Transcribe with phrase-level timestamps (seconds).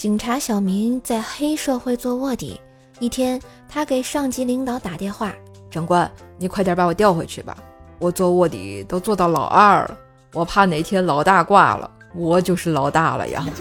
[0.00, 2.58] 警察小明在黑社会做卧底。
[3.00, 5.30] 一天，他给上级领导打电话
[5.70, 7.54] ：“长官，你快点把我调回去吧，
[7.98, 9.98] 我做卧底都做到老二了，
[10.32, 13.44] 我怕哪天老大挂了，我就是老大了呀。”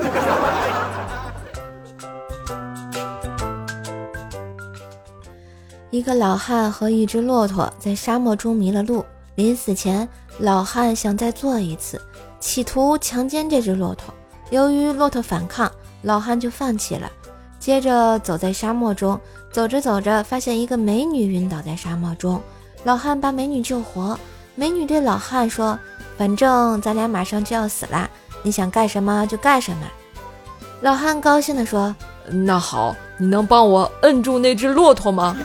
[5.92, 9.04] 一个老汉和一只骆驼在沙漠中迷了路，
[9.36, 12.02] 临死前，老汉想再做一次，
[12.40, 14.14] 企图强奸这只骆驼。
[14.52, 15.70] 由于骆驼反抗，
[16.02, 17.10] 老汉就放弃了。
[17.60, 19.20] 接着走在沙漠中，
[19.52, 22.42] 走着走着，发现一个美女晕倒在沙漠中。
[22.84, 24.18] 老汉把美女救活。
[24.56, 25.78] 美女对老汉说
[26.18, 28.10] ：“反正咱俩马上就要死啦，
[28.44, 29.88] 你想干什么就干什么。”
[30.82, 31.96] 老汉高兴地说
[32.28, 35.36] ：“那好，你能帮我摁住那只骆驼吗？”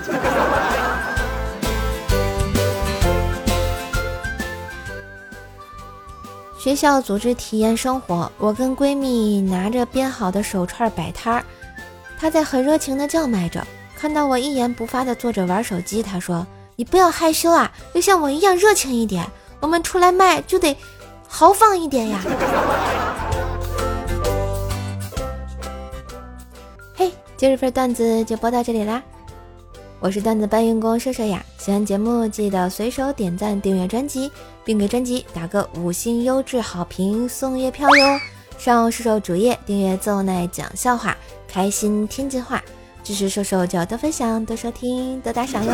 [6.64, 11.44] 学校组织体验生活，我跟闺蜜拿着编好的手串摆摊儿，
[12.18, 13.62] 她在很热情的叫卖着。
[13.94, 19.26] 看到我一言不发的坐着玩手机，她说：“你不要害羞啊，要像我一样热情一点。
[19.60, 20.74] 我们出来卖就得
[21.28, 22.18] 豪放一点呀。
[26.96, 29.02] ”嘿，今日份段子就播到这里啦。
[30.04, 34.30] 我是段子搬运工瘦瘦呀，喜欢节目记得随手点赞、订阅专辑，
[34.62, 38.20] 并给专辑打个五星优质好评，送月票哟！
[38.58, 41.16] 上瘦瘦主页订阅奏奈讲笑话，
[41.48, 42.62] 开心天津话，
[43.02, 45.72] 支持瘦瘦就要多分享、多收听、多打赏哟！